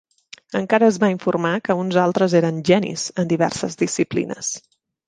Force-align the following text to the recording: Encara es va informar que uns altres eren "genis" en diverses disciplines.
Encara 0.59 0.87
es 0.93 0.97
va 1.03 1.09
informar 1.15 1.51
que 1.69 1.77
uns 1.83 2.01
altres 2.07 2.37
eren 2.43 2.61
"genis" 2.71 3.07
en 3.25 3.31
diverses 3.37 3.81
disciplines. 3.85 4.53